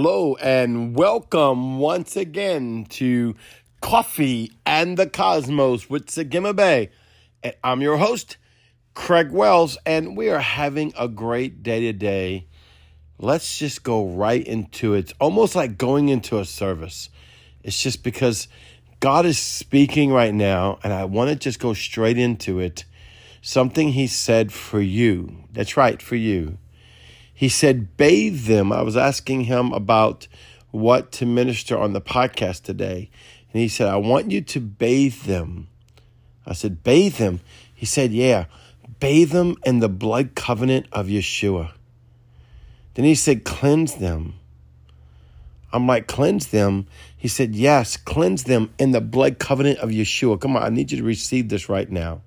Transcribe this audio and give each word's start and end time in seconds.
Hello 0.00 0.36
and 0.36 0.94
welcome 0.94 1.80
once 1.80 2.16
again 2.16 2.86
to 2.88 3.34
Coffee 3.80 4.52
and 4.64 4.96
the 4.96 5.08
Cosmos 5.08 5.90
with 5.90 6.06
Sagima 6.06 6.54
Bay. 6.54 6.90
And 7.42 7.56
I'm 7.64 7.80
your 7.80 7.96
host, 7.96 8.36
Craig 8.94 9.32
Wells, 9.32 9.76
and 9.84 10.16
we 10.16 10.30
are 10.30 10.38
having 10.38 10.92
a 10.96 11.08
great 11.08 11.64
day 11.64 11.80
today. 11.80 12.46
Let's 13.18 13.58
just 13.58 13.82
go 13.82 14.06
right 14.06 14.46
into 14.46 14.94
it. 14.94 14.98
It's 14.98 15.14
almost 15.20 15.56
like 15.56 15.76
going 15.76 16.10
into 16.10 16.38
a 16.38 16.44
service. 16.44 17.08
It's 17.64 17.82
just 17.82 18.04
because 18.04 18.46
God 19.00 19.26
is 19.26 19.40
speaking 19.40 20.12
right 20.12 20.32
now, 20.32 20.78
and 20.84 20.92
I 20.92 21.06
want 21.06 21.30
to 21.30 21.34
just 21.34 21.58
go 21.58 21.74
straight 21.74 22.18
into 22.18 22.60
it. 22.60 22.84
Something 23.42 23.88
He 23.88 24.06
said 24.06 24.52
for 24.52 24.80
you. 24.80 25.42
That's 25.50 25.76
right, 25.76 26.00
for 26.00 26.14
you 26.14 26.58
he 27.38 27.48
said, 27.48 27.96
bathe 27.96 28.46
them. 28.46 28.72
I 28.72 28.82
was 28.82 28.96
asking 28.96 29.42
him 29.42 29.72
about 29.72 30.26
what 30.72 31.12
to 31.12 31.24
minister 31.24 31.78
on 31.78 31.92
the 31.92 32.00
podcast 32.00 32.64
today. 32.64 33.10
And 33.52 33.62
he 33.62 33.68
said, 33.68 33.86
I 33.86 33.94
want 33.94 34.32
you 34.32 34.40
to 34.40 34.58
bathe 34.58 35.22
them. 35.22 35.68
I 36.44 36.52
said, 36.52 36.82
bathe 36.82 37.18
them. 37.18 37.38
He 37.72 37.86
said, 37.86 38.10
yeah, 38.10 38.46
bathe 38.98 39.30
them 39.30 39.54
in 39.64 39.78
the 39.78 39.88
blood 39.88 40.34
covenant 40.34 40.86
of 40.90 41.06
Yeshua. 41.06 41.70
Then 42.94 43.04
he 43.04 43.14
said, 43.14 43.44
cleanse 43.44 43.94
them. 43.94 44.34
I'm 45.72 45.86
like, 45.86 46.08
cleanse 46.08 46.48
them. 46.48 46.88
He 47.16 47.28
said, 47.28 47.54
yes, 47.54 47.96
cleanse 47.96 48.42
them 48.42 48.74
in 48.80 48.90
the 48.90 49.00
blood 49.00 49.38
covenant 49.38 49.78
of 49.78 49.90
Yeshua. 49.90 50.40
Come 50.40 50.56
on, 50.56 50.64
I 50.64 50.70
need 50.70 50.90
you 50.90 50.98
to 50.98 51.04
receive 51.04 51.50
this 51.50 51.68
right 51.68 51.88
now. 51.88 52.20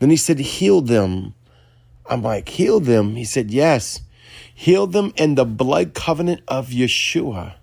Then 0.00 0.10
he 0.10 0.16
said, 0.16 0.40
heal 0.40 0.80
them. 0.80 1.34
I'm 2.10 2.22
like, 2.22 2.48
heal 2.48 2.80
them. 2.80 3.14
He 3.14 3.24
said, 3.24 3.52
yes. 3.52 4.00
Heal 4.54 4.86
them 4.86 5.12
in 5.16 5.34
the 5.34 5.44
blood 5.44 5.94
covenant 5.94 6.42
of 6.48 6.68
Yeshua. 6.68 7.54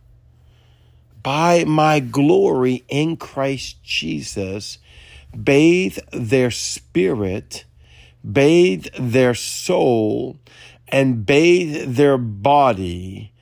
By 1.22 1.64
my 1.64 2.00
glory 2.00 2.84
in 2.88 3.18
Christ 3.18 3.84
Jesus, 3.84 4.78
bathe 5.36 5.98
their 6.12 6.52
spirit, 6.52 7.66
bathe 8.24 8.88
their 8.98 9.34
soul, 9.34 10.38
and 10.88 11.26
bathe 11.26 11.96
their 11.96 12.18
body 12.18 13.34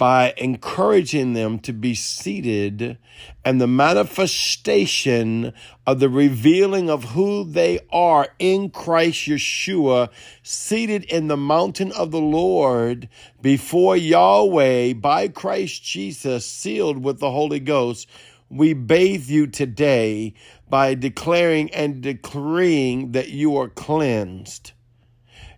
by 0.00 0.32
encouraging 0.38 1.34
them 1.34 1.58
to 1.58 1.74
be 1.74 1.94
seated 1.94 2.96
and 3.44 3.60
the 3.60 3.66
manifestation 3.66 5.52
of 5.86 6.00
the 6.00 6.08
revealing 6.08 6.88
of 6.88 7.04
who 7.10 7.44
they 7.44 7.78
are 7.92 8.28
in 8.38 8.70
Christ 8.70 9.28
Yeshua, 9.28 10.08
seated 10.42 11.04
in 11.04 11.28
the 11.28 11.36
mountain 11.36 11.92
of 11.92 12.12
the 12.12 12.20
Lord 12.20 13.10
before 13.42 13.94
Yahweh 13.94 14.94
by 14.94 15.28
Christ 15.28 15.84
Jesus, 15.84 16.46
sealed 16.46 17.04
with 17.04 17.18
the 17.18 17.30
Holy 17.30 17.60
Ghost. 17.60 18.08
We 18.48 18.72
bathe 18.72 19.28
you 19.28 19.48
today 19.48 20.32
by 20.70 20.94
declaring 20.94 21.70
and 21.74 22.00
decreeing 22.00 23.12
that 23.12 23.28
you 23.28 23.54
are 23.58 23.68
cleansed, 23.68 24.72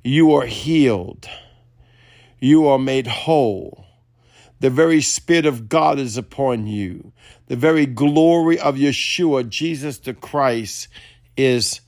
you 0.02 0.34
are 0.34 0.46
healed, 0.46 1.28
you 2.40 2.66
are 2.66 2.80
made 2.80 3.06
whole 3.06 3.86
the 4.62 4.70
very 4.70 5.00
Spirit 5.00 5.44
of 5.44 5.68
God 5.68 5.98
is 5.98 6.16
upon 6.16 6.68
you. 6.68 7.12
The 7.48 7.56
very 7.56 7.84
glory 7.84 8.60
of 8.60 8.76
Yeshua, 8.76 9.48
Jesus 9.48 9.98
the 9.98 10.14
Christ, 10.14 10.86
is 11.36 11.80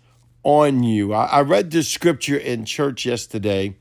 on 0.43 0.83
you. 0.83 1.15
I, 1.15 1.27
I 1.27 1.41
read 1.43 1.71
this 1.71 1.89
scripture 1.89 2.37
in 2.37 2.65
church 2.65 3.07
yesterday, 3.07 3.77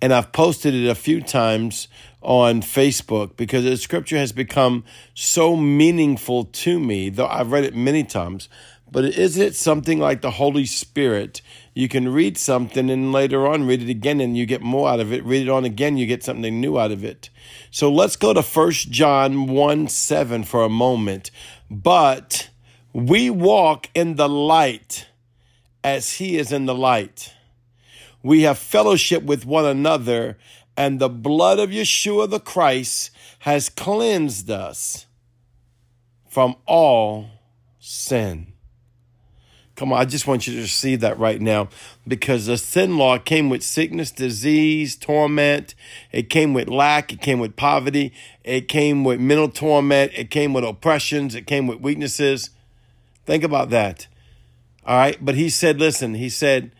and 0.00 0.14
I've 0.14 0.32
posted 0.32 0.72
it 0.72 0.88
a 0.88 0.94
few 0.94 1.20
times 1.20 1.88
on 2.22 2.62
Facebook 2.62 3.36
because 3.36 3.64
the 3.64 3.76
scripture 3.76 4.16
has 4.16 4.32
become 4.32 4.82
so 5.12 5.54
meaningful 5.54 6.44
to 6.44 6.80
me, 6.80 7.10
though 7.10 7.28
I've 7.28 7.52
read 7.52 7.64
it 7.64 7.76
many 7.76 8.04
times. 8.04 8.48
But 8.90 9.04
isn't 9.04 9.42
it 9.42 9.54
something 9.54 9.98
like 9.98 10.22
the 10.22 10.32
Holy 10.32 10.64
Spirit? 10.64 11.42
You 11.74 11.88
can 11.88 12.08
read 12.08 12.38
something 12.38 12.88
and 12.90 13.12
later 13.12 13.46
on 13.46 13.66
read 13.66 13.82
it 13.82 13.90
again 13.90 14.20
and 14.20 14.36
you 14.36 14.46
get 14.46 14.62
more 14.62 14.88
out 14.88 15.00
of 15.00 15.12
it. 15.12 15.24
Read 15.24 15.42
it 15.42 15.50
on 15.50 15.64
again, 15.64 15.96
you 15.96 16.06
get 16.06 16.24
something 16.24 16.60
new 16.60 16.78
out 16.78 16.90
of 16.90 17.04
it. 17.04 17.28
So 17.70 17.92
let's 17.92 18.16
go 18.16 18.32
to 18.32 18.42
1 18.42 18.72
John 18.72 19.46
1 19.46 19.88
7 19.88 20.44
for 20.44 20.64
a 20.64 20.70
moment. 20.70 21.30
But 21.70 22.48
we 22.92 23.28
walk 23.30 23.90
in 23.94 24.16
the 24.16 24.28
light 24.28 25.06
as 25.84 26.14
he 26.14 26.36
is 26.36 26.50
in 26.50 26.66
the 26.66 26.74
light. 26.74 27.34
We 28.22 28.42
have 28.42 28.58
fellowship 28.58 29.22
with 29.22 29.46
one 29.46 29.64
another, 29.64 30.38
and 30.76 30.98
the 30.98 31.08
blood 31.08 31.58
of 31.58 31.70
Yeshua 31.70 32.28
the 32.28 32.40
Christ 32.40 33.10
has 33.40 33.68
cleansed 33.68 34.50
us 34.50 35.06
from 36.28 36.56
all 36.66 37.30
sin. 37.78 38.54
Come 39.78 39.92
on, 39.92 40.00
I 40.00 40.06
just 40.06 40.26
want 40.26 40.48
you 40.48 40.54
to 40.54 40.62
receive 40.62 40.98
that 41.02 41.20
right 41.20 41.40
now 41.40 41.68
because 42.04 42.46
the 42.46 42.58
sin 42.58 42.98
law 42.98 43.16
came 43.16 43.48
with 43.48 43.62
sickness, 43.62 44.10
disease, 44.10 44.96
torment. 44.96 45.76
It 46.10 46.28
came 46.28 46.52
with 46.52 46.68
lack. 46.68 47.12
It 47.12 47.20
came 47.20 47.38
with 47.38 47.54
poverty. 47.54 48.12
It 48.42 48.66
came 48.66 49.04
with 49.04 49.20
mental 49.20 49.48
torment. 49.48 50.10
It 50.16 50.32
came 50.32 50.52
with 50.52 50.64
oppressions. 50.64 51.36
It 51.36 51.46
came 51.46 51.68
with 51.68 51.78
weaknesses. 51.78 52.50
Think 53.24 53.44
about 53.44 53.70
that. 53.70 54.08
All 54.84 54.98
right. 54.98 55.16
But 55.24 55.36
he 55.36 55.48
said, 55.48 55.78
listen, 55.78 56.14
he 56.14 56.28
said, 56.28 56.72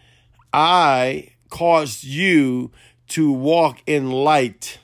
I 0.52 1.28
caused 1.50 2.02
you 2.02 2.72
to 3.10 3.30
walk 3.30 3.78
in 3.86 4.10
light. 4.10 4.80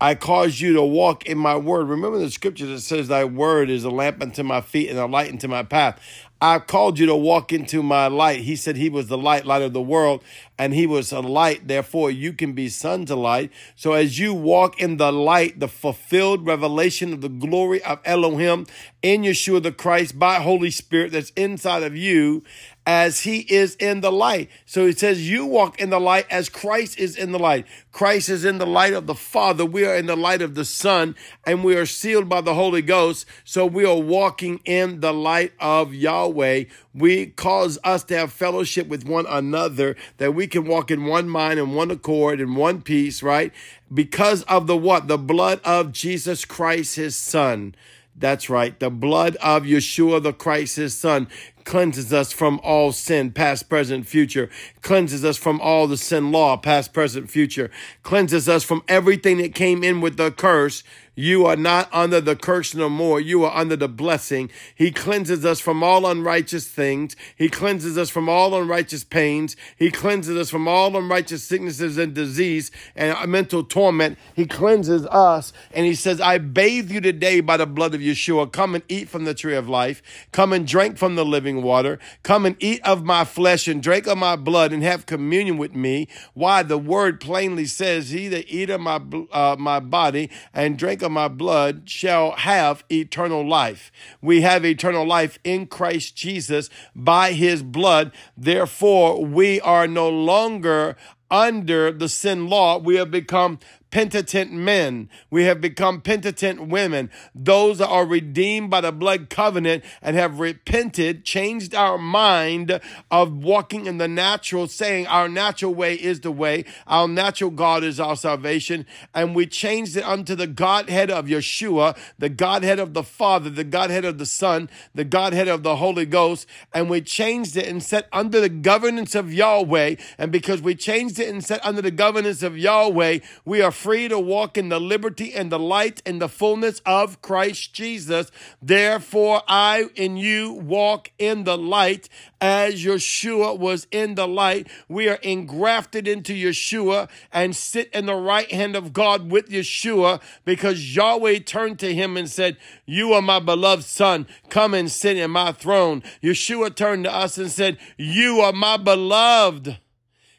I 0.00 0.14
caused 0.14 0.60
you 0.60 0.74
to 0.74 0.82
walk 0.82 1.26
in 1.26 1.38
my 1.38 1.56
word. 1.56 1.88
Remember 1.88 2.18
the 2.18 2.30
scripture 2.30 2.66
that 2.66 2.80
says, 2.80 3.08
Thy 3.08 3.24
word 3.24 3.68
is 3.68 3.82
a 3.82 3.90
lamp 3.90 4.22
unto 4.22 4.44
my 4.44 4.60
feet 4.60 4.90
and 4.90 4.98
a 4.98 5.06
light 5.06 5.32
unto 5.32 5.48
my 5.48 5.64
path. 5.64 6.00
I 6.40 6.60
called 6.60 7.00
you 7.00 7.06
to 7.06 7.16
walk 7.16 7.52
into 7.52 7.82
my 7.82 8.06
light. 8.06 8.42
He 8.42 8.54
said 8.54 8.76
he 8.76 8.88
was 8.88 9.08
the 9.08 9.18
light, 9.18 9.44
light 9.44 9.62
of 9.62 9.72
the 9.72 9.82
world, 9.82 10.22
and 10.56 10.72
he 10.72 10.86
was 10.86 11.10
a 11.10 11.18
light. 11.18 11.66
Therefore, 11.66 12.12
you 12.12 12.32
can 12.32 12.52
be 12.52 12.68
sons 12.68 13.10
of 13.10 13.18
light. 13.18 13.50
So 13.74 13.94
as 13.94 14.20
you 14.20 14.32
walk 14.32 14.80
in 14.80 14.98
the 14.98 15.12
light, 15.12 15.58
the 15.58 15.66
fulfilled 15.66 16.46
revelation 16.46 17.12
of 17.12 17.22
the 17.22 17.28
glory 17.28 17.82
of 17.82 17.98
Elohim 18.04 18.66
in 19.02 19.22
Yeshua 19.22 19.62
the 19.62 19.72
Christ 19.72 20.16
by 20.16 20.36
Holy 20.36 20.70
Spirit 20.70 21.10
that's 21.10 21.30
inside 21.30 21.82
of 21.82 21.96
you, 21.96 22.44
as 22.88 23.20
he 23.20 23.40
is 23.40 23.74
in 23.74 24.00
the 24.00 24.10
light. 24.10 24.48
So 24.64 24.86
he 24.86 24.92
says, 24.92 25.28
You 25.28 25.44
walk 25.44 25.78
in 25.78 25.90
the 25.90 26.00
light 26.00 26.24
as 26.30 26.48
Christ 26.48 26.98
is 26.98 27.18
in 27.18 27.32
the 27.32 27.38
light. 27.38 27.66
Christ 27.92 28.30
is 28.30 28.46
in 28.46 28.56
the 28.56 28.66
light 28.66 28.94
of 28.94 29.06
the 29.06 29.14
Father. 29.14 29.66
We 29.66 29.84
are 29.84 29.94
in 29.94 30.06
the 30.06 30.16
light 30.16 30.40
of 30.40 30.54
the 30.54 30.64
Son, 30.64 31.14
and 31.46 31.62
we 31.62 31.76
are 31.76 31.84
sealed 31.84 32.30
by 32.30 32.40
the 32.40 32.54
Holy 32.54 32.80
Ghost. 32.80 33.26
So 33.44 33.66
we 33.66 33.84
are 33.84 33.98
walking 33.98 34.60
in 34.64 35.00
the 35.00 35.12
light 35.12 35.52
of 35.60 35.92
Yahweh. 35.92 36.64
We 36.94 37.26
cause 37.26 37.78
us 37.84 38.04
to 38.04 38.16
have 38.16 38.32
fellowship 38.32 38.88
with 38.88 39.04
one 39.04 39.26
another, 39.28 39.94
that 40.16 40.34
we 40.34 40.46
can 40.46 40.64
walk 40.64 40.90
in 40.90 41.04
one 41.04 41.28
mind 41.28 41.60
and 41.60 41.76
one 41.76 41.90
accord 41.90 42.40
and 42.40 42.56
one 42.56 42.80
peace, 42.80 43.22
right? 43.22 43.52
Because 43.92 44.44
of 44.44 44.66
the 44.66 44.78
what? 44.78 45.08
The 45.08 45.18
blood 45.18 45.60
of 45.62 45.92
Jesus 45.92 46.46
Christ, 46.46 46.96
his 46.96 47.16
Son. 47.16 47.74
That's 48.18 48.50
right. 48.50 48.78
The 48.78 48.90
blood 48.90 49.36
of 49.36 49.62
Yeshua 49.62 50.22
the 50.22 50.32
Christ, 50.32 50.76
his 50.76 50.96
son, 50.96 51.28
cleanses 51.64 52.12
us 52.12 52.32
from 52.32 52.60
all 52.64 52.92
sin, 52.92 53.30
past, 53.30 53.68
present, 53.68 54.06
future, 54.06 54.50
cleanses 54.80 55.24
us 55.24 55.36
from 55.36 55.60
all 55.60 55.86
the 55.86 55.96
sin 55.96 56.32
law, 56.32 56.56
past, 56.56 56.92
present, 56.92 57.30
future, 57.30 57.70
cleanses 58.02 58.48
us 58.48 58.64
from 58.64 58.82
everything 58.88 59.38
that 59.38 59.54
came 59.54 59.84
in 59.84 60.00
with 60.00 60.16
the 60.16 60.32
curse. 60.32 60.82
You 61.18 61.46
are 61.46 61.56
not 61.56 61.88
under 61.92 62.20
the 62.20 62.36
curse 62.36 62.76
no 62.76 62.88
more. 62.88 63.18
You 63.18 63.42
are 63.42 63.52
under 63.52 63.74
the 63.74 63.88
blessing. 63.88 64.50
He 64.76 64.92
cleanses 64.92 65.44
us 65.44 65.58
from 65.58 65.82
all 65.82 66.06
unrighteous 66.06 66.68
things. 66.68 67.16
He 67.34 67.48
cleanses 67.48 67.98
us 67.98 68.08
from 68.08 68.28
all 68.28 68.54
unrighteous 68.54 69.02
pains. 69.02 69.56
He 69.76 69.90
cleanses 69.90 70.36
us 70.36 70.48
from 70.48 70.68
all 70.68 70.96
unrighteous 70.96 71.42
sicknesses 71.42 71.98
and 71.98 72.14
disease 72.14 72.70
and 72.94 73.28
mental 73.28 73.64
torment. 73.64 74.16
He 74.32 74.46
cleanses 74.46 75.06
us. 75.06 75.52
And 75.72 75.86
he 75.86 75.96
says, 75.96 76.20
I 76.20 76.38
bathe 76.38 76.88
you 76.88 77.00
today 77.00 77.40
by 77.40 77.56
the 77.56 77.66
blood 77.66 77.96
of 77.96 78.00
Yeshua. 78.00 78.52
Come 78.52 78.76
and 78.76 78.84
eat 78.88 79.08
from 79.08 79.24
the 79.24 79.34
tree 79.34 79.56
of 79.56 79.68
life. 79.68 80.00
Come 80.30 80.52
and 80.52 80.68
drink 80.68 80.98
from 80.98 81.16
the 81.16 81.24
living 81.24 81.64
water. 81.64 81.98
Come 82.22 82.46
and 82.46 82.54
eat 82.60 82.80
of 82.84 83.02
my 83.02 83.24
flesh 83.24 83.66
and 83.66 83.82
drink 83.82 84.06
of 84.06 84.18
my 84.18 84.36
blood 84.36 84.72
and 84.72 84.84
have 84.84 85.06
communion 85.06 85.58
with 85.58 85.74
me. 85.74 86.06
Why? 86.34 86.62
The 86.62 86.78
word 86.78 87.18
plainly 87.20 87.66
says, 87.66 88.10
He 88.10 88.28
that 88.28 88.48
eat 88.48 88.70
of 88.70 88.80
my, 88.80 89.00
uh, 89.32 89.56
my 89.58 89.80
body 89.80 90.30
and 90.54 90.78
drink 90.78 91.02
of 91.02 91.07
my 91.12 91.28
blood 91.28 91.88
shall 91.88 92.32
have 92.32 92.84
eternal 92.90 93.46
life. 93.46 93.90
We 94.20 94.42
have 94.42 94.64
eternal 94.64 95.06
life 95.06 95.38
in 95.44 95.66
Christ 95.66 96.16
Jesus 96.16 96.70
by 96.94 97.32
his 97.32 97.62
blood. 97.62 98.12
Therefore, 98.36 99.24
we 99.24 99.60
are 99.60 99.86
no 99.86 100.08
longer 100.08 100.96
under 101.30 101.92
the 101.92 102.08
sin 102.08 102.48
law. 102.48 102.78
We 102.78 102.96
have 102.96 103.10
become 103.10 103.58
penitent 103.90 104.52
men. 104.52 105.08
We 105.30 105.44
have 105.44 105.60
become 105.60 106.00
penitent 106.00 106.68
women. 106.68 107.10
Those 107.34 107.78
that 107.78 107.88
are 107.88 108.06
redeemed 108.06 108.70
by 108.70 108.80
the 108.80 108.92
blood 108.92 109.30
covenant 109.30 109.84
and 110.02 110.16
have 110.16 110.40
repented, 110.40 111.24
changed 111.24 111.74
our 111.74 111.98
mind 111.98 112.80
of 113.10 113.32
walking 113.32 113.86
in 113.86 113.98
the 113.98 114.08
natural, 114.08 114.68
saying 114.68 115.06
our 115.06 115.28
natural 115.28 115.74
way 115.74 115.94
is 115.94 116.20
the 116.20 116.32
way, 116.32 116.64
our 116.86 117.08
natural 117.08 117.50
God 117.50 117.84
is 117.84 117.98
our 118.00 118.16
salvation, 118.16 118.86
and 119.14 119.34
we 119.34 119.46
changed 119.46 119.96
it 119.96 120.04
unto 120.04 120.34
the 120.34 120.46
Godhead 120.46 121.10
of 121.10 121.26
Yeshua, 121.26 121.96
the 122.18 122.28
Godhead 122.28 122.78
of 122.78 122.94
the 122.94 123.02
Father, 123.02 123.50
the 123.50 123.64
Godhead 123.64 124.04
of 124.04 124.18
the 124.18 124.26
Son, 124.26 124.68
the 124.94 125.04
Godhead 125.04 125.48
of 125.48 125.62
the 125.62 125.76
Holy 125.76 126.06
Ghost, 126.06 126.46
and 126.72 126.90
we 126.90 127.00
changed 127.00 127.56
it 127.56 127.66
and 127.66 127.82
set 127.82 128.08
under 128.12 128.40
the 128.40 128.48
governance 128.48 129.14
of 129.14 129.32
Yahweh. 129.32 129.96
And 130.18 130.32
because 130.32 130.62
we 130.62 130.74
changed 130.74 131.18
it 131.18 131.28
and 131.28 131.44
set 131.44 131.64
under 131.64 131.82
the 131.82 131.90
governance 131.90 132.42
of 132.42 132.58
Yahweh, 132.58 133.18
we 133.44 133.62
are 133.62 133.70
free 133.78 134.08
to 134.08 134.18
walk 134.18 134.58
in 134.58 134.68
the 134.70 134.80
liberty 134.80 135.32
and 135.32 135.52
the 135.52 135.58
light 135.58 136.02
and 136.04 136.20
the 136.20 136.28
fullness 136.28 136.82
of 136.84 137.22
Christ 137.22 137.72
Jesus. 137.72 138.30
Therefore, 138.60 139.42
I 139.46 139.86
and 139.96 140.18
you 140.18 140.52
walk 140.52 141.12
in 141.16 141.44
the 141.44 141.56
light 141.56 142.08
as 142.40 142.84
Yeshua 142.84 143.56
was 143.56 143.86
in 143.92 144.16
the 144.16 144.26
light. 144.26 144.68
We 144.88 145.08
are 145.08 145.20
engrafted 145.22 146.08
into 146.08 146.32
Yeshua 146.32 147.08
and 147.32 147.54
sit 147.54 147.88
in 147.92 148.06
the 148.06 148.16
right 148.16 148.50
hand 148.50 148.74
of 148.74 148.92
God 148.92 149.30
with 149.30 149.48
Yeshua 149.48 150.20
because 150.44 150.96
Yahweh 150.96 151.38
turned 151.40 151.78
to 151.78 151.94
him 151.94 152.16
and 152.16 152.28
said, 152.28 152.56
You 152.84 153.12
are 153.12 153.22
my 153.22 153.38
beloved 153.38 153.84
son. 153.84 154.26
Come 154.48 154.74
and 154.74 154.90
sit 154.90 155.16
in 155.16 155.30
my 155.30 155.52
throne. 155.52 156.02
Yeshua 156.20 156.74
turned 156.74 157.04
to 157.04 157.14
us 157.14 157.38
and 157.38 157.50
said, 157.50 157.78
You 157.96 158.40
are 158.40 158.52
my 158.52 158.76
beloved. 158.76 159.78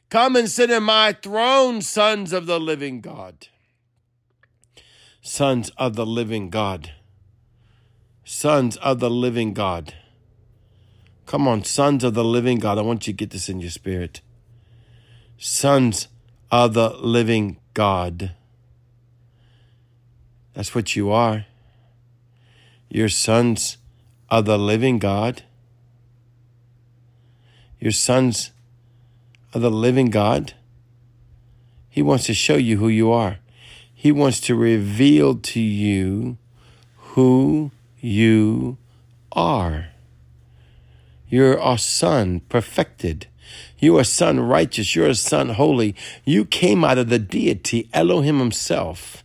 Come 0.10 0.36
and 0.36 0.50
sit 0.50 0.72
in 0.72 0.84
my 0.84 1.14
throne, 1.14 1.82
sons 1.82 2.34
of 2.34 2.48
the 2.48 2.60
living 2.60 3.00
God. 3.00 3.48
Sons 5.22 5.70
of 5.78 5.96
the 5.96 6.06
living 6.06 6.50
God. 6.50 6.92
Sons 8.24 8.78
of 8.78 9.00
the 9.00 9.10
living 9.10 9.54
God. 9.54 9.94
Come 11.28 11.48
on, 11.48 11.64
sons 11.64 12.04
of 12.04 12.16
the 12.16 12.24
living 12.24 12.58
God. 12.58 12.80
I 12.80 12.82
want 12.82 13.06
you 13.06 13.14
to 13.14 13.18
get 13.18 13.30
this 13.30 13.50
in 13.50 13.60
your 13.60 13.70
spirit. 13.70 14.22
Sons 15.38 16.08
of 16.52 16.74
the 16.74 16.90
living 16.90 17.58
God. 17.76 18.32
That's 20.56 20.74
what 20.74 20.96
you 20.96 21.12
are. 21.12 21.46
You're 22.90 23.10
sons 23.10 23.78
of 24.30 24.46
the 24.46 24.58
living 24.58 24.98
God. 24.98 25.44
You're 27.80 27.92
sons 27.92 28.52
of 29.54 29.62
the 29.62 29.72
living 29.72 30.10
God. 30.10 30.54
He 31.90 32.02
wants 32.02 32.26
to 32.26 32.34
show 32.34 32.56
you 32.56 32.78
who 32.78 32.88
you 32.88 33.12
are. 33.12 33.40
He 33.94 34.12
wants 34.12 34.40
to 34.42 34.56
reveal 34.56 35.36
to 35.36 35.60
you 35.60 36.38
who 36.96 37.72
you 38.00 38.78
are. 39.32 39.88
You're 41.28 41.60
a 41.62 41.78
son 41.78 42.42
perfected. 42.50 43.28
You 43.78 43.98
are 43.98 44.02
a 44.02 44.06
son 44.06 44.40
righteous. 44.40 44.96
You're 44.96 45.08
a 45.08 45.16
son 45.16 45.50
holy. 45.50 45.96
You 46.26 46.46
came 46.46 46.84
out 46.84 46.98
of 46.98 47.10
the 47.10 47.20
deity, 47.20 47.90
Elohim 47.94 48.40
himself. 48.40 49.24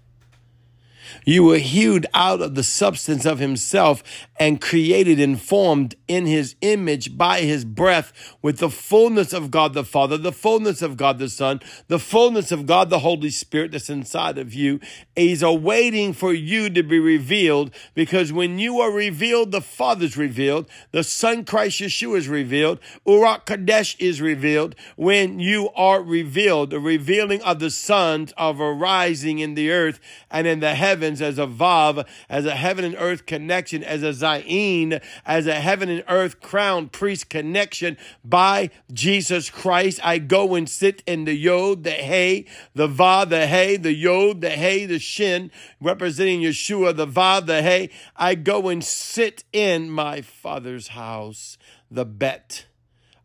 You 1.25 1.45
were 1.45 1.59
hewed 1.59 2.07
out 2.13 2.41
of 2.43 2.55
the 2.55 2.63
substance 2.63 3.25
of 3.25 3.39
himself 3.39 4.03
and 4.37 4.61
created 4.61 5.19
and 5.21 5.41
formed 5.41 5.95
in 6.07 6.27
his 6.27 6.55
image 6.61 7.17
by 7.17 7.41
his 7.41 7.65
breath 7.65 8.13
with 8.43 8.59
the 8.59 8.69
fullness 8.69 9.33
of 9.33 9.51
God 9.51 9.73
the 9.75 9.85
Father, 9.85 10.19
the 10.19 10.33
fullness 10.33 10.83
of 10.83 10.97
God 10.97 11.19
the 11.19 11.29
Son, 11.29 11.61
the 11.89 11.99
fullness 11.99 12.53
of 12.53 12.67
God 12.67 12.91
the 12.91 12.99
Holy 12.99 13.31
Spirit 13.31 13.73
that's 13.73 13.89
inside 13.89 14.39
of 14.39 14.53
you. 14.53 14.81
He's 15.17 15.43
awaiting 15.43 16.13
for 16.13 16.33
you 16.33 16.69
to 16.71 16.83
be 16.83 16.99
revealed 16.99 17.75
because 17.95 18.33
when 18.33 18.59
you 18.59 18.81
are 18.81 18.91
revealed, 18.91 19.53
the 19.53 19.61
Father's 19.61 20.17
revealed, 20.17 20.69
the 20.91 21.05
Son 21.05 21.45
Christ 21.45 21.81
Yeshua 21.81 22.19
is 22.19 22.29
revealed, 22.29 22.81
Ruach 23.07 23.47
Kodesh 23.47 23.97
is 23.99 24.21
revealed. 24.21 24.75
When 24.97 25.39
you 25.39 25.71
are 25.75 26.03
revealed, 26.03 26.71
the 26.71 26.81
revealing 26.81 27.41
of 27.43 27.61
the 27.61 27.71
sons 27.71 28.33
of 28.37 28.61
arising 28.61 29.39
in 29.39 29.55
the 29.55 29.71
earth 29.71 30.01
and 30.31 30.47
in 30.47 30.61
the 30.61 30.75
heavens 30.75 31.14
as 31.21 31.39
a 31.39 31.47
Vav, 31.47 32.07
as 32.29 32.47
a 32.47 32.55
heaven 32.55 32.85
and 32.85 32.97
earth 32.99 33.27
connection, 33.27 33.83
as 33.83 34.03
a 34.03 34.11
Zayin, 34.11 35.03
as 35.25 35.47
a 35.47 35.55
heaven 35.55 35.89
and 35.89 36.05
earth 36.09 36.41
crown 36.41 36.89
priest 36.89 37.29
connection 37.29 37.97
by 38.25 38.71
Jesus 38.93 39.51
Christ. 39.51 40.01
I 40.03 40.19
go 40.19 40.55
and 40.55 40.69
sit 40.69 41.03
in 41.07 41.25
the 41.25 41.35
Yod, 41.35 41.85
the 41.85 41.91
Hey, 41.91 42.47
the 42.75 42.87
Va, 42.87 43.27
the 43.29 43.47
Hey, 43.47 43.77
the 43.77 43.95
Yod, 43.95 44.41
the 44.41 44.51
Hey, 44.51 44.87
the 44.87 44.99
Shin, 44.99 45.51
representing 45.81 46.41
Yeshua, 46.41 46.95
the 46.97 47.07
Va, 47.07 47.43
the 47.45 47.63
Hey. 47.63 47.91
I 48.17 48.35
go 48.35 48.69
and 48.69 48.83
sit 48.83 49.45
in 49.53 49.91
my 49.91 50.21
Father's 50.21 50.89
house, 50.89 51.59
the 51.91 52.05
Bet. 52.05 52.67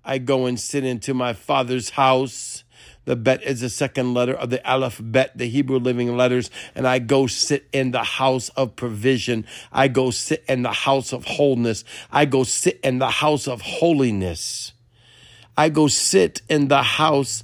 I 0.03 0.17
go 0.17 0.45
and 0.45 0.59
sit 0.59 0.83
into 0.83 1.13
my 1.13 1.33
Father's 1.33 1.91
house 1.91 2.63
the 3.09 3.15
bet 3.15 3.41
is 3.41 3.61
the 3.61 3.69
second 3.69 4.13
letter 4.13 4.35
of 4.35 4.51
the 4.51 4.71
Aleph 4.71 5.01
bet, 5.03 5.35
the 5.35 5.49
Hebrew 5.49 5.79
living 5.79 6.15
letters. 6.15 6.51
And 6.75 6.85
I 6.85 6.99
go 6.99 7.25
sit 7.25 7.67
in 7.73 7.89
the 7.89 8.03
house 8.03 8.49
of 8.49 8.75
provision. 8.75 9.47
I 9.71 9.87
go 9.87 10.11
sit 10.11 10.45
in 10.47 10.61
the 10.61 10.71
house 10.71 11.11
of 11.11 11.25
wholeness. 11.25 11.83
I 12.11 12.25
go 12.25 12.43
sit 12.43 12.79
in 12.83 12.99
the 12.99 13.09
house 13.09 13.47
of 13.47 13.61
holiness. 13.61 14.73
I 15.57 15.69
go 15.69 15.87
sit 15.87 16.43
in 16.49 16.67
the 16.67 16.83
house 16.83 17.43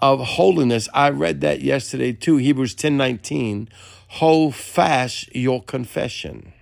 of 0.00 0.20
holiness. 0.20 0.86
I 0.92 1.08
read 1.08 1.40
that 1.40 1.62
yesterday 1.62 2.12
too, 2.12 2.36
Hebrews 2.36 2.74
10 2.74 2.98
19. 2.98 3.70
Hold 4.08 4.54
fast 4.54 5.34
your 5.34 5.62
confession. 5.62 6.52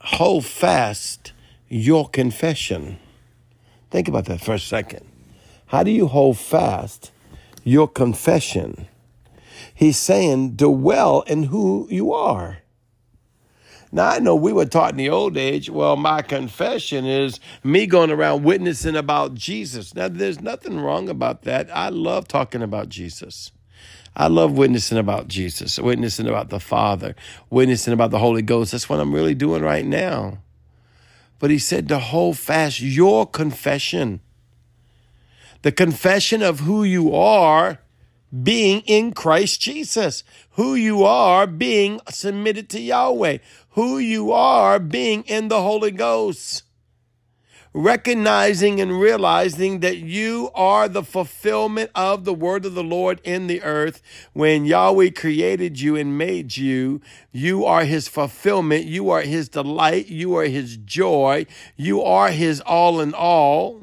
Hold 0.00 0.44
fast 0.44 1.32
your 1.68 2.08
confession. 2.08 2.98
Think 3.92 4.08
about 4.08 4.24
that 4.24 4.40
for 4.40 4.54
a 4.54 4.58
second. 4.58 5.08
How 5.68 5.82
do 5.82 5.90
you 5.90 6.06
hold 6.06 6.38
fast 6.38 7.12
your 7.62 7.88
confession? 7.88 8.88
He's 9.74 9.98
saying, 9.98 10.56
dwell 10.56 11.20
in 11.22 11.44
who 11.44 11.86
you 11.90 12.12
are. 12.12 12.58
Now, 13.92 14.08
I 14.08 14.18
know 14.18 14.34
we 14.34 14.52
were 14.52 14.66
taught 14.66 14.92
in 14.92 14.96
the 14.96 15.10
old 15.10 15.36
age, 15.36 15.68
well, 15.70 15.96
my 15.96 16.22
confession 16.22 17.04
is 17.04 17.38
me 17.62 17.86
going 17.86 18.10
around 18.10 18.44
witnessing 18.44 18.96
about 18.96 19.34
Jesus. 19.34 19.94
Now, 19.94 20.08
there's 20.08 20.40
nothing 20.40 20.80
wrong 20.80 21.08
about 21.08 21.42
that. 21.42 21.74
I 21.74 21.90
love 21.90 22.28
talking 22.28 22.62
about 22.62 22.88
Jesus. 22.88 23.50
I 24.16 24.26
love 24.28 24.58
witnessing 24.58 24.98
about 24.98 25.28
Jesus, 25.28 25.78
witnessing 25.78 26.26
about 26.26 26.48
the 26.48 26.60
Father, 26.60 27.14
witnessing 27.50 27.92
about 27.92 28.10
the 28.10 28.18
Holy 28.18 28.42
Ghost. 28.42 28.72
That's 28.72 28.88
what 28.88 29.00
I'm 29.00 29.14
really 29.14 29.34
doing 29.34 29.62
right 29.62 29.84
now. 29.84 30.38
But 31.38 31.50
he 31.50 31.58
said 31.58 31.88
to 31.88 31.98
hold 31.98 32.38
fast 32.38 32.80
your 32.80 33.26
confession 33.26 34.20
the 35.62 35.72
confession 35.72 36.42
of 36.42 36.60
who 36.60 36.84
you 36.84 37.14
are 37.14 37.78
being 38.42 38.82
in 38.86 39.12
Christ 39.12 39.60
Jesus, 39.60 40.22
who 40.52 40.74
you 40.74 41.02
are 41.04 41.46
being 41.46 42.00
submitted 42.10 42.68
to 42.70 42.80
Yahweh, 42.80 43.38
who 43.70 43.98
you 43.98 44.32
are 44.32 44.78
being 44.78 45.22
in 45.24 45.48
the 45.48 45.62
Holy 45.62 45.90
Ghost. 45.90 46.64
Recognizing 47.74 48.80
and 48.80 48.98
realizing 48.98 49.80
that 49.80 49.98
you 49.98 50.50
are 50.54 50.88
the 50.88 51.02
fulfillment 51.02 51.90
of 51.94 52.24
the 52.24 52.34
word 52.34 52.64
of 52.64 52.74
the 52.74 52.82
Lord 52.82 53.20
in 53.24 53.46
the 53.46 53.62
earth. 53.62 54.02
When 54.32 54.64
Yahweh 54.64 55.10
created 55.10 55.78
you 55.78 55.94
and 55.94 56.16
made 56.16 56.56
you, 56.56 57.00
you 57.30 57.66
are 57.66 57.84
his 57.84 58.08
fulfillment. 58.08 58.86
You 58.86 59.10
are 59.10 59.20
his 59.20 59.50
delight. 59.50 60.08
You 60.08 60.34
are 60.38 60.46
his 60.46 60.78
joy. 60.78 61.46
You 61.76 62.02
are 62.02 62.30
his 62.30 62.60
all 62.62 63.00
in 63.00 63.12
all. 63.14 63.82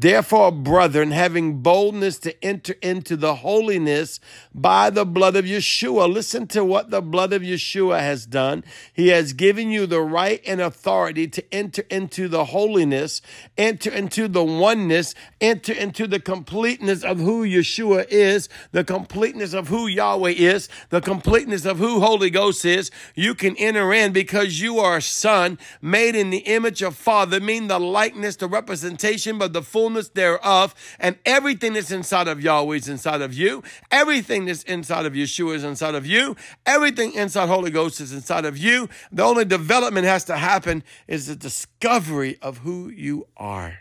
Therefore, 0.00 0.50
brethren, 0.50 1.10
having 1.10 1.60
boldness 1.60 2.18
to 2.20 2.42
enter 2.42 2.74
into 2.80 3.16
the 3.16 3.34
holiness 3.34 4.18
by 4.54 4.88
the 4.88 5.04
blood 5.04 5.36
of 5.36 5.44
Yeshua. 5.44 6.10
Listen 6.10 6.46
to 6.46 6.64
what 6.64 6.88
the 6.88 7.02
blood 7.02 7.34
of 7.34 7.42
Yeshua 7.42 8.00
has 8.00 8.24
done. 8.24 8.64
He 8.94 9.08
has 9.08 9.34
given 9.34 9.70
you 9.70 9.84
the 9.84 10.00
right 10.00 10.40
and 10.46 10.58
authority 10.58 11.28
to 11.28 11.54
enter 11.54 11.84
into 11.90 12.28
the 12.28 12.46
holiness, 12.46 13.20
enter 13.58 13.90
into 13.90 14.26
the 14.26 14.42
oneness, 14.42 15.14
enter 15.38 15.74
into 15.74 16.06
the 16.06 16.18
completeness 16.18 17.04
of 17.04 17.18
who 17.18 17.44
Yeshua 17.44 18.06
is, 18.08 18.48
the 18.72 18.84
completeness 18.84 19.52
of 19.52 19.68
who 19.68 19.86
Yahweh 19.86 20.30
is, 20.30 20.70
the 20.88 21.02
completeness 21.02 21.66
of 21.66 21.76
who 21.76 22.00
Holy 22.00 22.30
Ghost 22.30 22.64
is. 22.64 22.90
You 23.14 23.34
can 23.34 23.54
enter 23.58 23.92
in 23.92 24.14
because 24.14 24.62
you 24.62 24.78
are 24.78 24.96
a 24.96 25.02
son 25.02 25.58
made 25.82 26.16
in 26.16 26.30
the 26.30 26.38
image 26.38 26.80
of 26.80 26.96
Father, 26.96 27.38
mean 27.38 27.68
the 27.68 27.78
likeness, 27.78 28.36
the 28.36 28.48
representation, 28.48 29.36
but 29.36 29.52
the 29.52 29.60
full 29.60 29.89
fullness 29.90 30.08
thereof, 30.10 30.74
and 31.00 31.18
everything 31.26 31.72
that's 31.72 31.90
inside 31.90 32.28
of 32.28 32.40
Yahweh 32.40 32.76
is 32.76 32.88
inside 32.88 33.22
of 33.22 33.34
you. 33.34 33.62
Everything 33.90 34.44
that's 34.44 34.62
inside 34.64 35.04
of 35.04 35.14
Yeshua 35.14 35.56
is 35.56 35.64
inside 35.64 35.96
of 35.96 36.06
you. 36.06 36.36
Everything 36.64 37.12
inside 37.14 37.48
Holy 37.48 37.72
Ghost 37.72 38.00
is 38.00 38.12
inside 38.12 38.44
of 38.44 38.56
you. 38.56 38.88
The 39.10 39.24
only 39.24 39.44
development 39.44 40.06
has 40.06 40.24
to 40.26 40.36
happen 40.36 40.84
is 41.08 41.26
the 41.26 41.34
discovery 41.34 42.38
of 42.40 42.58
who 42.58 42.88
you 42.88 43.26
are. 43.36 43.78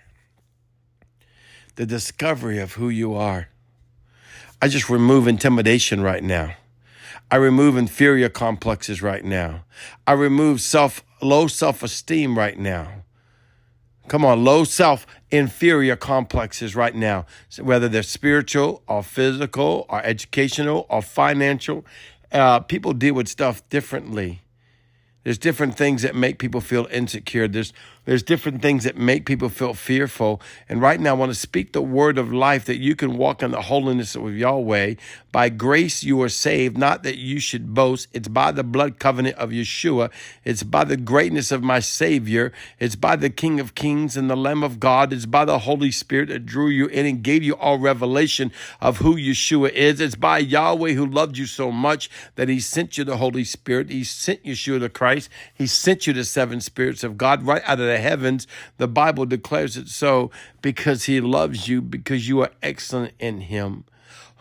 The 1.75 1.85
discovery 1.85 2.57
of 2.57 2.73
who 2.73 2.89
you 2.89 3.13
are. 3.13 3.49
I 4.61 4.67
just 4.67 4.89
remove 4.89 5.27
intimidation 5.27 6.01
right 6.01 6.23
now. 6.23 6.55
I 7.31 7.35
remove 7.35 7.77
inferior 7.77 8.29
complexes 8.29 9.03
right 9.03 9.23
now. 9.23 9.63
I 10.07 10.13
remove 10.13 10.59
self 10.61 11.03
low 11.21 11.45
self-esteem 11.45 12.35
right 12.37 12.57
now. 12.57 13.03
Come 14.09 14.25
on, 14.25 14.43
low 14.43 14.63
self 14.63 15.05
inferior 15.29 15.95
complexes 15.95 16.75
right 16.75 16.95
now, 16.95 17.27
so 17.47 17.63
whether 17.63 17.87
they're 17.87 18.01
spiritual 18.01 18.81
or 18.87 19.03
physical 19.03 19.85
or 19.87 20.01
educational 20.03 20.87
or 20.89 21.03
financial. 21.03 21.85
Uh, 22.31 22.59
people 22.59 22.93
deal 22.93 23.13
with 23.13 23.27
stuff 23.27 23.67
differently. 23.69 24.41
There's 25.29 25.37
different 25.37 25.77
things 25.77 26.01
that 26.01 26.15
make 26.15 26.39
people 26.39 26.59
feel 26.59 26.87
insecure. 26.89 27.47
There's 27.47 27.71
there's 28.05 28.23
different 28.23 28.63
things 28.63 28.85
that 28.85 28.97
make 28.97 29.27
people 29.27 29.49
feel 29.49 29.75
fearful. 29.75 30.41
And 30.67 30.81
right 30.81 30.99
now, 30.99 31.11
I 31.11 31.13
want 31.13 31.31
to 31.31 31.37
speak 31.37 31.73
the 31.73 31.81
word 31.83 32.17
of 32.17 32.33
life 32.33 32.65
that 32.65 32.77
you 32.77 32.95
can 32.95 33.17
walk 33.17 33.43
in 33.43 33.51
the 33.51 33.61
holiness 33.61 34.15
of 34.15 34.35
Yahweh. 34.35 34.95
By 35.31 35.49
grace, 35.49 36.01
you 36.01 36.19
are 36.23 36.29
saved, 36.29 36.75
not 36.75 37.03
that 37.03 37.19
you 37.19 37.39
should 37.39 37.75
boast. 37.75 38.07
It's 38.11 38.27
by 38.27 38.51
the 38.51 38.63
blood 38.63 38.97
covenant 38.97 39.35
of 39.35 39.51
Yeshua. 39.51 40.11
It's 40.43 40.63
by 40.63 40.85
the 40.85 40.97
greatness 40.97 41.51
of 41.51 41.61
my 41.61 41.81
Savior. 41.81 42.51
It's 42.79 42.95
by 42.95 43.15
the 43.15 43.29
King 43.29 43.59
of 43.59 43.75
Kings 43.75 44.17
and 44.17 44.27
the 44.27 44.35
Lamb 44.35 44.63
of 44.63 44.79
God. 44.79 45.13
It's 45.13 45.27
by 45.27 45.45
the 45.45 45.59
Holy 45.59 45.91
Spirit 45.91 46.29
that 46.29 46.47
drew 46.47 46.69
you 46.69 46.87
in 46.87 47.05
and 47.05 47.21
gave 47.21 47.43
you 47.43 47.55
all 47.57 47.77
revelation 47.77 48.51
of 48.81 48.97
who 48.97 49.17
Yeshua 49.17 49.69
is. 49.69 50.01
It's 50.01 50.15
by 50.15 50.39
Yahweh 50.39 50.93
who 50.93 51.05
loved 51.05 51.37
you 51.37 51.45
so 51.45 51.71
much 51.71 52.09
that 52.37 52.49
He 52.49 52.59
sent 52.59 52.97
you 52.97 53.03
the 53.03 53.17
Holy 53.17 53.43
Spirit. 53.43 53.91
He 53.91 54.03
sent 54.03 54.43
Yeshua 54.43 54.79
the 54.79 54.89
Christ. 54.89 55.18
He 55.53 55.67
sent 55.67 56.07
you 56.07 56.13
the 56.13 56.23
seven 56.23 56.61
spirits 56.61 57.03
of 57.03 57.17
God 57.17 57.43
right 57.43 57.63
out 57.65 57.79
of 57.79 57.87
the 57.87 57.97
heavens. 57.97 58.47
The 58.77 58.87
Bible 58.87 59.25
declares 59.25 59.75
it 59.75 59.89
so 59.89 60.31
because 60.61 61.05
he 61.05 61.19
loves 61.19 61.67
you, 61.67 61.81
because 61.81 62.29
you 62.29 62.41
are 62.41 62.51
excellent 62.61 63.13
in 63.19 63.41
him. 63.41 63.83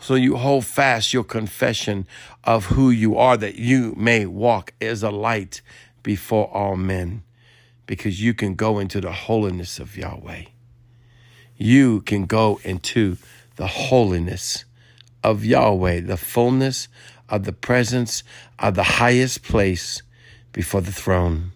So 0.00 0.14
you 0.14 0.37
hold 0.37 0.64
fast 0.64 1.12
your 1.12 1.25
confession 1.25 2.06
of 2.44 2.66
who 2.66 2.90
you 2.90 3.16
are, 3.16 3.37
that 3.37 3.56
you 3.56 3.94
may 3.97 4.26
walk 4.26 4.73
as 4.80 5.02
a 5.02 5.11
light 5.11 5.61
before 6.02 6.49
all 6.54 6.76
men, 6.76 7.25
because 7.87 8.23
you 8.23 8.35
can 8.35 8.54
go 8.54 8.78
into 8.78 9.00
the 9.00 9.12
holiness 9.12 9.80
of 9.80 9.97
Yahweh. 9.97 10.44
You 11.56 12.02
can 12.02 12.26
go 12.26 12.61
into 12.62 13.16
the 13.56 13.66
holiness 13.66 14.64
of 15.25 15.44
Yahweh, 15.44 16.00
the 16.02 16.16
fullness 16.16 16.87
of 17.28 17.44
the 17.44 17.52
presence 17.52 18.23
of 18.58 18.75
the 18.75 18.85
highest 18.85 19.42
place 19.42 20.02
before 20.52 20.81
the 20.81 20.93
throne. 20.93 21.52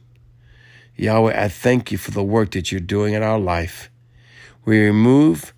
Yahweh, 0.97 1.45
I 1.45 1.49
thank 1.49 1.91
you 1.91 1.99
for 1.99 2.11
the 2.11 2.23
work 2.23 2.53
that 2.53 2.71
you're 2.71 2.81
doing 2.81 3.15
in 3.15 3.23
our 3.23 3.39
life. 3.39 3.91
We 4.65 4.85
remove 4.85 5.53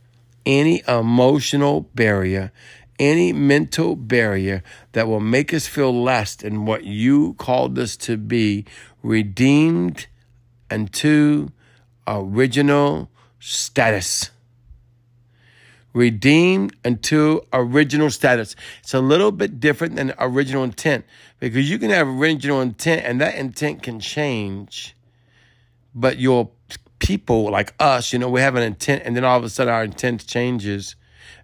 any 0.47 0.83
emotional 0.87 1.83
barrier, 1.95 2.53
any 2.99 3.33
mental 3.33 3.97
barrier 3.97 4.63
that 4.93 5.09
will 5.09 5.21
make 5.21 5.53
us 5.53 5.67
feel 5.67 6.03
less 6.03 6.37
than 6.37 6.65
what 6.65 6.85
you 6.85 7.35
called 7.35 7.79
us 7.79 7.97
to 7.99 8.17
be, 8.17 8.65
redeemed 9.03 10.07
unto 10.71 11.49
original 12.07 13.11
status. 13.41 14.31
Redeemed 15.95 16.77
unto 16.85 17.41
original 17.53 18.11
status. 18.11 18.57
It's 18.81 18.93
a 18.93 19.01
little 19.01 19.33
bit 19.33 19.61
different 19.61 19.97
than 19.97 20.13
original 20.19 20.65
intent 20.65 21.07
because 21.41 21.71
you 21.71 21.79
can 21.79 21.91
have 21.91 22.09
original 22.09 22.61
intent 22.61 23.07
and 23.07 23.21
that 23.21 23.37
intent 23.37 23.83
can 23.83 24.01
change 24.01 24.95
but 25.95 26.19
your 26.19 26.51
people 26.99 27.51
like 27.51 27.75
us, 27.79 28.13
you 28.13 28.19
know, 28.19 28.29
we 28.29 28.41
have 28.41 28.57
an 28.57 28.63
intent, 28.63 29.03
and 29.05 29.17
then 29.17 29.25
all 29.25 29.39
of 29.39 29.45
a 29.45 29.51
sudden 29.51 29.73
our 29.73 29.85
intent 29.85 30.27
changes, 30.27 30.97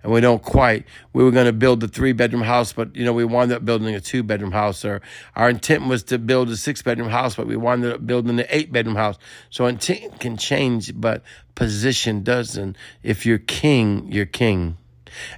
and 0.02 0.12
we 0.12 0.20
don't 0.20 0.42
quite. 0.42 0.87
We 1.12 1.25
were 1.25 1.30
going 1.30 1.46
to 1.46 1.52
build 1.52 1.82
a 1.82 1.88
three 1.88 2.12
bedroom 2.12 2.42
house, 2.42 2.72
but 2.72 2.94
you 2.96 3.04
know, 3.04 3.12
we 3.12 3.25
wound 3.25 3.52
up 3.52 3.64
building 3.64 3.94
a 3.94 4.00
two 4.00 4.22
bedroom 4.22 4.52
house. 4.52 4.84
Or 4.84 5.00
our 5.37 5.50
intent 5.50 5.87
was 5.87 6.02
to 6.04 6.18
build 6.18 6.49
a 6.50 6.56
six 6.56 6.82
bedroom 6.82 7.08
house, 7.08 7.37
but 7.37 7.46
we 7.46 7.56
wound 7.56 7.84
up 7.84 8.06
building 8.06 8.38
an 8.38 8.46
eight 8.49 8.72
bedroom 8.72 8.96
house. 8.96 9.18
So 9.50 9.66
intent 9.66 10.20
can 10.20 10.37
change, 10.37 10.99
but 10.99 11.22
position 11.54 12.22
doesn't. 12.22 12.76
If 13.02 13.26
you're 13.26 13.38
king, 13.38 14.10
you're 14.10 14.26
king 14.26 14.76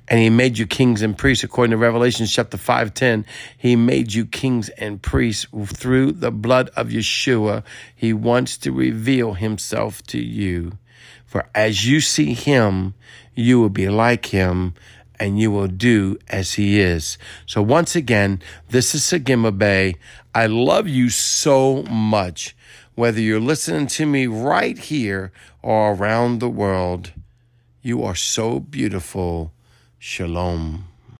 and 0.09 0.21
he 0.21 0.31
made 0.31 0.59
you 0.59 0.67
kings 0.67 1.03
and 1.03 1.17
priests 1.17 1.45
according 1.45 1.71
to 1.71 1.77
revelation 1.77 2.27
chapter 2.27 2.57
5.10 2.57 3.25
he 3.57 3.77
made 3.77 4.13
you 4.13 4.27
kings 4.27 4.69
and 4.71 5.01
priests 5.01 5.47
through 5.67 6.13
the 6.13 6.31
blood 6.31 6.71
of 6.77 6.89
yeshua 6.89 7.63
he 7.95 8.13
wants 8.13 8.59
to 8.59 8.73
reveal 8.73 9.35
himself 9.35 10.03
to 10.03 10.19
you 10.19 10.79
for 11.33 11.49
as 11.55 11.89
you 11.89 11.99
see 11.99 12.35
him 12.35 12.93
you 13.35 13.59
will 13.59 13.71
be 13.71 13.89
like 13.89 14.27
him 14.27 14.75
and 15.19 15.41
you 15.41 15.51
will 15.51 15.67
do 15.67 16.19
as 16.29 16.55
he 16.55 16.79
is. 16.79 17.17
So 17.47 17.63
once 17.63 17.97
again, 17.97 18.43
this 18.69 18.95
is 18.95 19.01
Sagima 19.01 19.57
Bay. 19.57 19.95
I 20.35 20.45
love 20.47 20.89
you 20.89 21.09
so 21.09 21.85
much, 21.85 22.55
whether 22.97 23.19
you're 23.19 23.41
listening 23.41 23.87
to 23.87 24.05
me 24.05 24.27
right 24.27 24.77
here 24.77 25.33
or 25.63 25.95
around 25.95 26.41
the 26.41 26.51
world. 26.51 27.13
You 27.81 28.03
are 28.03 28.15
so 28.15 28.61
beautiful. 28.61 29.53
Shalom. 29.99 30.92